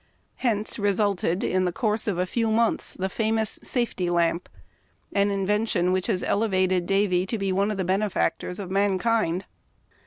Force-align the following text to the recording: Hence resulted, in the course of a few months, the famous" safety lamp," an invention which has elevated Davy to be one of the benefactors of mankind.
Hence 0.37 0.79
resulted, 0.79 1.43
in 1.43 1.65
the 1.65 1.71
course 1.71 2.07
of 2.07 2.17
a 2.17 2.25
few 2.25 2.49
months, 2.49 2.95
the 2.95 3.07
famous" 3.07 3.59
safety 3.61 4.09
lamp," 4.09 4.49
an 5.13 5.29
invention 5.29 5.91
which 5.91 6.07
has 6.07 6.23
elevated 6.23 6.87
Davy 6.87 7.27
to 7.27 7.37
be 7.37 7.51
one 7.51 7.69
of 7.69 7.77
the 7.77 7.83
benefactors 7.85 8.57
of 8.57 8.71
mankind. 8.71 9.45